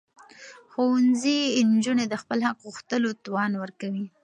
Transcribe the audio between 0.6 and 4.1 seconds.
ښوونځي نجونې د خپل حق غوښتلو توان ورکوي.